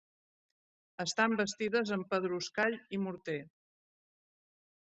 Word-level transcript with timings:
Estan 1.03 1.35
bastides 1.41 1.93
amb 1.97 2.09
pedruscall 2.15 2.79
i 2.99 3.01
morter. 3.07 3.39